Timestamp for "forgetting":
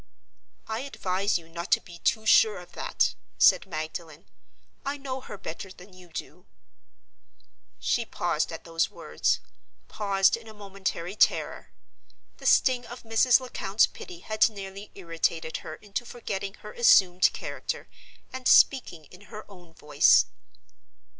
16.03-16.55